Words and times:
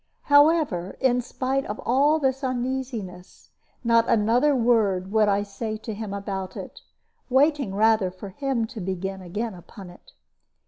However, 0.33 0.97
in 0.99 1.21
spite 1.21 1.63
of 1.67 1.79
all 1.85 2.17
this 2.17 2.43
uneasiness, 2.43 3.51
not 3.83 4.09
another 4.09 4.55
word 4.55 5.11
would 5.11 5.29
I 5.29 5.43
say 5.43 5.77
to 5.77 5.93
him 5.93 6.11
about 6.11 6.57
it, 6.57 6.81
waiting 7.29 7.75
rather 7.75 8.09
for 8.09 8.29
him 8.29 8.65
to 8.65 8.81
begin 8.81 9.21
again 9.21 9.53
upon 9.53 9.91
it. 9.91 10.13